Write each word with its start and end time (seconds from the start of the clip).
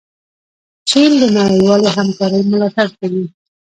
چین 0.89 1.11
د 1.21 1.23
نړیوالې 1.39 1.89
همکارۍ 1.97 2.41
ملاتړ 2.51 2.87
کوي. 2.99 3.25